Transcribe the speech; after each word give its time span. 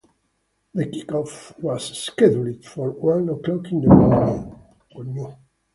The 0.73 0.87
kick-off 0.87 1.53
was 1.59 1.95
scheduled 1.95 2.65
for 2.65 2.89
one 2.89 3.29
o'clock 3.29 3.71
in 3.71 3.81
the 3.81 3.93
morning. 3.93 4.55